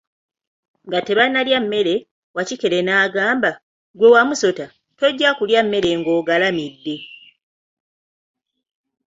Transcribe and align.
Nga 0.87 0.99
tebannalya 1.07 1.57
mmere, 1.63 1.95
Wakikere 2.35 2.79
yagamba, 2.89 3.51
ggwe 3.95 4.07
Wamusota, 4.13 4.65
tojja 4.97 5.29
kulya 5.37 5.59
mmere 5.63 5.89
ng'ogalamidde. 5.99 6.95